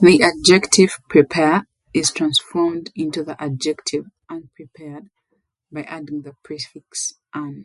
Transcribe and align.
The 0.00 0.20
adjective 0.22 0.90
"prepare" 1.08 1.66
is 1.92 2.12
transformed 2.12 2.92
into 2.94 3.24
the 3.24 3.34
adjective 3.42 4.04
"unprepared" 4.28 5.10
by 5.72 5.82
adding 5.82 6.22
the 6.22 6.34
prefix 6.44 7.14
"un-." 7.34 7.64